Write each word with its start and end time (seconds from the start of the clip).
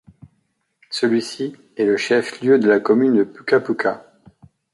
Celui-ci 0.89 1.55
est 1.77 1.85
le 1.85 1.95
chef-lieu 1.95 2.57
de 2.57 2.67
la 2.67 2.79
commune 2.79 3.13
de 3.17 3.23
Puka 3.23 3.59
Puka. 3.59 4.03